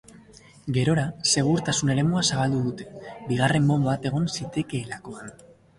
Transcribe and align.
Gerora, 0.77 1.03
segurtasun 1.33 1.93
eremua 1.97 2.25
zabaldu 2.31 2.65
dute, 2.71 2.89
bigarren 3.31 3.73
bonba 3.75 3.95
bat 3.95 4.13
egon 4.13 4.31
zitekeelakoan. 4.39 5.37